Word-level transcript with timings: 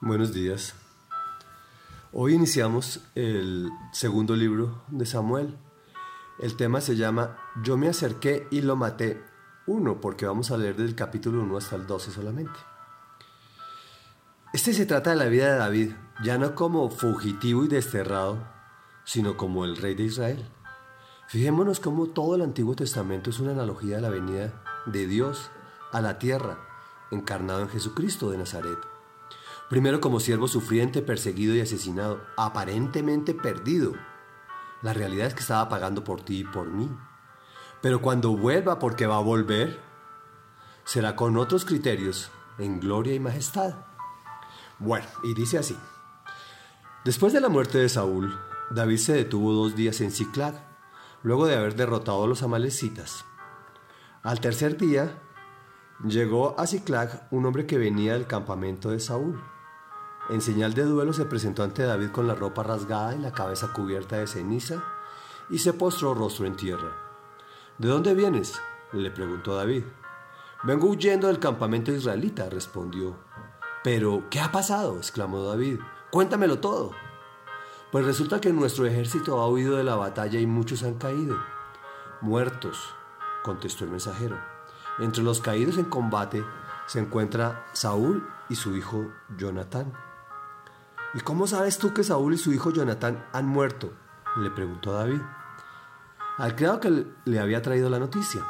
Buenos 0.00 0.32
días. 0.32 0.74
Hoy 2.12 2.34
iniciamos 2.34 3.00
el 3.16 3.68
segundo 3.90 4.36
libro 4.36 4.84
de 4.86 5.04
Samuel. 5.04 5.58
El 6.38 6.54
tema 6.56 6.80
se 6.80 6.94
llama 6.94 7.36
Yo 7.64 7.76
me 7.76 7.88
acerqué 7.88 8.46
y 8.52 8.60
lo 8.60 8.76
maté. 8.76 9.20
Uno, 9.66 10.00
porque 10.00 10.24
vamos 10.24 10.52
a 10.52 10.56
leer 10.56 10.76
del 10.76 10.94
capítulo 10.94 11.42
1 11.42 11.56
hasta 11.56 11.74
el 11.74 11.88
12 11.88 12.12
solamente. 12.12 12.60
Este 14.52 14.72
se 14.72 14.86
trata 14.86 15.10
de 15.10 15.16
la 15.16 15.24
vida 15.24 15.52
de 15.52 15.58
David, 15.58 15.92
ya 16.22 16.38
no 16.38 16.54
como 16.54 16.90
fugitivo 16.90 17.64
y 17.64 17.68
desterrado, 17.68 18.38
sino 19.04 19.36
como 19.36 19.64
el 19.64 19.76
rey 19.76 19.96
de 19.96 20.04
Israel. 20.04 20.48
Fijémonos 21.26 21.80
cómo 21.80 22.06
todo 22.06 22.36
el 22.36 22.42
Antiguo 22.42 22.76
Testamento 22.76 23.30
es 23.30 23.40
una 23.40 23.50
analogía 23.50 23.96
de 23.96 24.02
la 24.02 24.10
venida 24.10 24.62
de 24.86 25.08
Dios 25.08 25.50
a 25.90 26.00
la 26.00 26.20
tierra, 26.20 26.56
encarnado 27.10 27.62
en 27.62 27.68
Jesucristo 27.68 28.30
de 28.30 28.38
Nazaret. 28.38 28.78
Primero 29.68 30.00
como 30.00 30.18
siervo 30.18 30.48
sufriente, 30.48 31.02
perseguido 31.02 31.54
y 31.54 31.60
asesinado, 31.60 32.22
aparentemente 32.36 33.34
perdido. 33.34 33.92
La 34.80 34.94
realidad 34.94 35.26
es 35.26 35.34
que 35.34 35.40
estaba 35.40 35.68
pagando 35.68 36.04
por 36.04 36.22
ti 36.22 36.40
y 36.40 36.44
por 36.44 36.68
mí. 36.68 36.88
Pero 37.82 38.00
cuando 38.00 38.36
vuelva, 38.36 38.78
porque 38.78 39.06
va 39.06 39.16
a 39.16 39.22
volver, 39.22 39.78
será 40.84 41.16
con 41.16 41.36
otros 41.36 41.64
criterios, 41.64 42.30
en 42.58 42.80
gloria 42.80 43.14
y 43.14 43.20
majestad. 43.20 43.74
Bueno, 44.78 45.06
y 45.22 45.34
dice 45.34 45.58
así. 45.58 45.76
Después 47.04 47.32
de 47.32 47.40
la 47.40 47.48
muerte 47.48 47.78
de 47.78 47.88
Saúl, 47.88 48.38
David 48.70 48.98
se 48.98 49.12
detuvo 49.12 49.52
dos 49.52 49.76
días 49.76 50.00
en 50.00 50.10
Ciclag, 50.10 50.54
luego 51.22 51.46
de 51.46 51.56
haber 51.56 51.74
derrotado 51.74 52.24
a 52.24 52.26
los 52.26 52.42
amalecitas. 52.42 53.24
Al 54.22 54.40
tercer 54.40 54.76
día, 54.78 55.22
llegó 56.04 56.58
a 56.58 56.66
Ciclag 56.66 57.28
un 57.30 57.44
hombre 57.46 57.66
que 57.66 57.78
venía 57.78 58.14
del 58.14 58.26
campamento 58.26 58.90
de 58.90 59.00
Saúl. 59.00 59.42
En 60.28 60.42
señal 60.42 60.74
de 60.74 60.84
duelo 60.84 61.14
se 61.14 61.24
presentó 61.24 61.62
ante 61.62 61.84
David 61.84 62.10
con 62.10 62.26
la 62.26 62.34
ropa 62.34 62.62
rasgada 62.62 63.14
y 63.14 63.18
la 63.18 63.32
cabeza 63.32 63.72
cubierta 63.72 64.16
de 64.16 64.26
ceniza 64.26 64.84
y 65.48 65.58
se 65.58 65.72
postró 65.72 66.12
rostro 66.12 66.46
en 66.46 66.56
tierra. 66.56 66.92
¿De 67.78 67.88
dónde 67.88 68.14
vienes? 68.14 68.60
le 68.92 69.10
preguntó 69.10 69.56
David. 69.56 69.84
Vengo 70.64 70.88
huyendo 70.88 71.28
del 71.28 71.38
campamento 71.38 71.92
israelita, 71.92 72.50
respondió. 72.50 73.16
Pero, 73.82 74.24
¿qué 74.28 74.40
ha 74.40 74.52
pasado? 74.52 74.98
exclamó 74.98 75.42
David. 75.42 75.80
Cuéntamelo 76.10 76.58
todo. 76.58 76.92
Pues 77.90 78.04
resulta 78.04 78.40
que 78.40 78.52
nuestro 78.52 78.84
ejército 78.84 79.40
ha 79.40 79.48
huido 79.48 79.76
de 79.76 79.84
la 79.84 79.94
batalla 79.94 80.38
y 80.38 80.46
muchos 80.46 80.82
han 80.82 80.94
caído. 80.94 81.38
Muertos, 82.20 82.94
contestó 83.42 83.84
el 83.84 83.92
mensajero. 83.92 84.36
Entre 84.98 85.22
los 85.22 85.40
caídos 85.40 85.78
en 85.78 85.86
combate 85.86 86.44
se 86.86 86.98
encuentra 86.98 87.66
Saúl 87.72 88.28
y 88.50 88.56
su 88.56 88.76
hijo 88.76 89.06
Jonatán. 89.38 90.07
¿Y 91.14 91.20
cómo 91.20 91.46
sabes 91.46 91.78
tú 91.78 91.94
que 91.94 92.04
Saúl 92.04 92.34
y 92.34 92.38
su 92.38 92.52
hijo 92.52 92.70
Jonatán 92.70 93.24
han 93.32 93.46
muerto? 93.46 93.92
le 94.36 94.50
preguntó 94.50 94.92
David. 94.92 95.20
Al 96.36 96.54
criado 96.54 96.80
que 96.80 97.06
le 97.24 97.40
había 97.40 97.62
traído 97.62 97.90
la 97.90 97.98
noticia. 97.98 98.44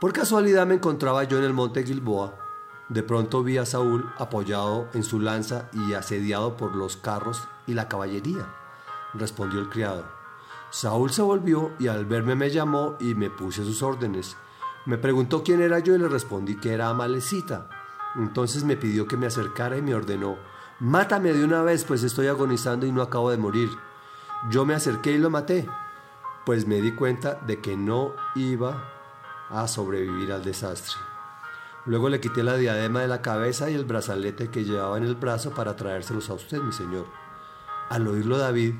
Por 0.00 0.12
casualidad 0.12 0.66
me 0.66 0.74
encontraba 0.74 1.24
yo 1.24 1.38
en 1.38 1.44
el 1.44 1.52
monte 1.52 1.84
Gilboa. 1.84 2.34
De 2.88 3.02
pronto 3.02 3.42
vi 3.42 3.56
a 3.56 3.64
Saúl 3.64 4.12
apoyado 4.18 4.88
en 4.92 5.02
su 5.02 5.18
lanza 5.18 5.68
y 5.72 5.94
asediado 5.94 6.56
por 6.56 6.76
los 6.76 6.96
carros 6.96 7.48
y 7.66 7.74
la 7.74 7.88
caballería, 7.88 8.46
respondió 9.14 9.60
el 9.60 9.70
criado. 9.70 10.04
Saúl 10.70 11.10
se 11.10 11.22
volvió 11.22 11.72
y 11.78 11.88
al 11.88 12.04
verme 12.04 12.34
me 12.34 12.50
llamó 12.50 12.96
y 13.00 13.14
me 13.14 13.30
puse 13.30 13.64
sus 13.64 13.82
órdenes. 13.82 14.36
Me 14.84 14.98
preguntó 14.98 15.42
quién 15.42 15.62
era 15.62 15.78
yo 15.78 15.94
y 15.94 15.98
le 15.98 16.08
respondí 16.08 16.56
que 16.56 16.74
era 16.74 16.88
Amalecita. 16.88 17.68
Entonces 18.16 18.64
me 18.64 18.76
pidió 18.76 19.06
que 19.06 19.16
me 19.16 19.26
acercara 19.26 19.76
y 19.76 19.82
me 19.82 19.94
ordenó, 19.94 20.36
Mátame 20.82 21.32
de 21.32 21.44
una 21.44 21.62
vez, 21.62 21.84
pues 21.84 22.02
estoy 22.02 22.26
agonizando 22.26 22.86
y 22.86 22.90
no 22.90 23.02
acabo 23.02 23.30
de 23.30 23.36
morir. 23.36 23.70
Yo 24.50 24.66
me 24.66 24.74
acerqué 24.74 25.12
y 25.12 25.18
lo 25.18 25.30
maté, 25.30 25.68
pues 26.44 26.66
me 26.66 26.80
di 26.80 26.90
cuenta 26.90 27.34
de 27.46 27.60
que 27.60 27.76
no 27.76 28.16
iba 28.34 28.82
a 29.48 29.68
sobrevivir 29.68 30.32
al 30.32 30.42
desastre. 30.42 30.96
Luego 31.86 32.08
le 32.08 32.20
quité 32.20 32.42
la 32.42 32.56
diadema 32.56 32.98
de 32.98 33.06
la 33.06 33.22
cabeza 33.22 33.70
y 33.70 33.74
el 33.74 33.84
brazalete 33.84 34.50
que 34.50 34.64
llevaba 34.64 34.98
en 34.98 35.04
el 35.04 35.14
brazo 35.14 35.52
para 35.52 35.76
traérselos 35.76 36.28
a 36.30 36.34
usted, 36.34 36.60
mi 36.60 36.72
señor. 36.72 37.06
Al 37.88 38.08
oírlo 38.08 38.36
David 38.36 38.74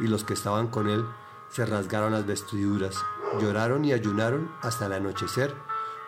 y 0.00 0.06
los 0.06 0.24
que 0.24 0.32
estaban 0.32 0.68
con 0.68 0.88
él 0.88 1.04
se 1.50 1.66
rasgaron 1.66 2.12
las 2.12 2.24
vestiduras, 2.24 2.96
lloraron 3.38 3.84
y 3.84 3.92
ayunaron 3.92 4.50
hasta 4.62 4.86
el 4.86 4.94
anochecer, 4.94 5.54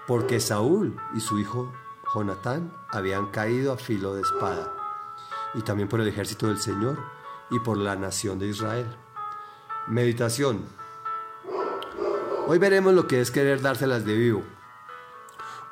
porque 0.06 0.40
Saúl 0.40 0.96
y 1.14 1.20
su 1.20 1.38
hijo 1.38 1.74
Jonatán 2.14 2.72
habían 2.88 3.26
caído 3.26 3.74
a 3.74 3.76
filo 3.76 4.14
de 4.14 4.22
espada 4.22 4.85
y 5.56 5.62
también 5.62 5.88
por 5.88 6.00
el 6.00 6.08
ejército 6.08 6.46
del 6.46 6.58
Señor 6.58 6.98
y 7.50 7.58
por 7.58 7.78
la 7.78 7.96
nación 7.96 8.38
de 8.38 8.46
Israel. 8.46 8.86
Meditación. 9.88 10.64
Hoy 12.46 12.58
veremos 12.58 12.94
lo 12.94 13.08
que 13.08 13.20
es 13.20 13.30
querer 13.30 13.60
dárselas 13.60 14.04
de 14.04 14.14
vivo. 14.14 14.44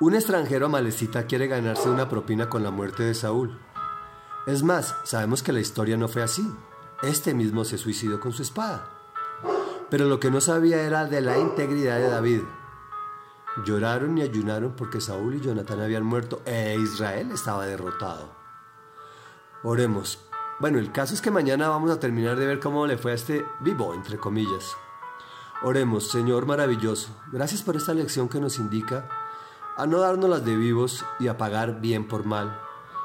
Un 0.00 0.14
extranjero 0.14 0.66
amalecita 0.66 1.26
quiere 1.26 1.46
ganarse 1.46 1.88
una 1.88 2.08
propina 2.08 2.48
con 2.48 2.64
la 2.64 2.70
muerte 2.70 3.04
de 3.04 3.14
Saúl. 3.14 3.58
Es 4.46 4.62
más, 4.62 4.96
sabemos 5.04 5.42
que 5.42 5.52
la 5.52 5.60
historia 5.60 5.96
no 5.96 6.08
fue 6.08 6.22
así. 6.22 6.50
Este 7.02 7.34
mismo 7.34 7.64
se 7.64 7.78
suicidó 7.78 8.18
con 8.18 8.32
su 8.32 8.42
espada. 8.42 8.88
Pero 9.90 10.06
lo 10.06 10.18
que 10.18 10.30
no 10.30 10.40
sabía 10.40 10.82
era 10.82 11.04
de 11.04 11.20
la 11.20 11.38
integridad 11.38 11.98
de 11.98 12.08
David. 12.08 12.40
Lloraron 13.64 14.18
y 14.18 14.22
ayunaron 14.22 14.74
porque 14.74 15.00
Saúl 15.00 15.36
y 15.36 15.40
Jonatán 15.40 15.80
habían 15.80 16.04
muerto 16.04 16.42
e 16.44 16.76
Israel 16.76 17.30
estaba 17.32 17.66
derrotado. 17.66 18.43
Oremos. 19.66 20.18
Bueno, 20.60 20.78
el 20.78 20.92
caso 20.92 21.14
es 21.14 21.22
que 21.22 21.30
mañana 21.30 21.70
vamos 21.70 21.90
a 21.90 21.98
terminar 21.98 22.36
de 22.36 22.46
ver 22.46 22.60
cómo 22.60 22.86
le 22.86 22.98
fue 22.98 23.12
a 23.12 23.14
este 23.14 23.46
vivo, 23.60 23.94
entre 23.94 24.18
comillas. 24.18 24.76
Oremos, 25.62 26.10
Señor 26.10 26.44
maravilloso, 26.44 27.16
gracias 27.32 27.62
por 27.62 27.74
esta 27.74 27.94
lección 27.94 28.28
que 28.28 28.40
nos 28.40 28.58
indica 28.58 29.08
a 29.78 29.86
no 29.86 30.00
darnos 30.00 30.28
las 30.28 30.44
de 30.44 30.54
vivos 30.54 31.02
y 31.18 31.28
a 31.28 31.38
pagar 31.38 31.80
bien 31.80 32.06
por 32.06 32.26
mal, 32.26 32.60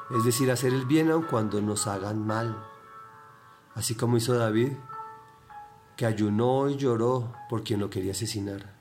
es 0.10 0.26
decir, 0.26 0.52
hacer 0.52 0.74
el 0.74 0.86
bien 0.86 1.10
aun 1.12 1.24
cuando 1.24 1.62
nos 1.62 1.88
hagan 1.88 2.28
mal. 2.28 2.62
Así 3.74 3.96
como 3.96 4.18
hizo 4.18 4.34
David, 4.34 4.74
que 5.96 6.06
ayunó 6.06 6.68
y 6.68 6.76
lloró 6.76 7.32
por 7.50 7.64
quien 7.64 7.80
lo 7.80 7.90
quería 7.90 8.12
asesinar. 8.12 8.76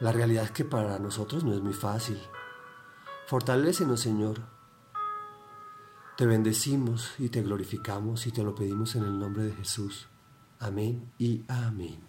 La 0.00 0.10
realidad 0.10 0.44
es 0.44 0.52
que 0.52 0.64
para 0.64 0.98
nosotros 0.98 1.44
no 1.44 1.52
es 1.52 1.60
muy 1.60 1.74
fácil. 1.74 2.18
Fortalécenos, 3.26 4.00
Señor 4.00 4.57
te 6.18 6.26
bendecimos 6.26 7.12
y 7.20 7.28
te 7.28 7.42
glorificamos 7.42 8.26
y 8.26 8.32
te 8.32 8.42
lo 8.42 8.52
pedimos 8.52 8.96
en 8.96 9.04
el 9.04 9.20
nombre 9.20 9.44
de 9.44 9.52
Jesús. 9.52 10.08
Amén 10.58 11.12
y 11.16 11.44
amén. 11.46 12.07